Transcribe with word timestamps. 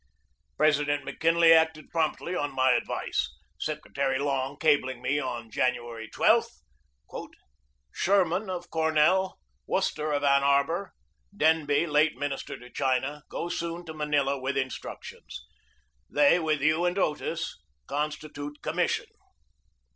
President 0.57 1.05
McKinley 1.05 1.53
acted 1.53 1.91
promptly 1.91 2.35
on 2.35 2.55
my 2.55 2.71
ad 2.71 2.87
vice, 2.87 3.37
Secretary 3.59 4.17
Long 4.17 4.57
cabling 4.57 4.99
me 4.99 5.19
on 5.19 5.51
January 5.51 6.09
12: 6.09 6.45
"Schurman 7.93 8.49
of 8.49 8.71
Cornell, 8.71 9.37
Worcester 9.67 10.11
of 10.11 10.23
Ann 10.23 10.41
Arbor, 10.43 10.93
Denby, 11.37 11.85
late 11.85 12.17
Minister 12.17 12.57
to 12.57 12.71
China, 12.71 13.21
go 13.29 13.47
soon 13.47 13.85
to 13.85 13.93
Manila 13.93 14.39
with 14.39 14.57
instructions. 14.57 15.45
They 16.09 16.39
with 16.39 16.61
you 16.61 16.83
and 16.85 16.97
Otis 16.97 17.59
consti 17.87 18.33
tute 18.33 18.59
commission." 18.63 19.05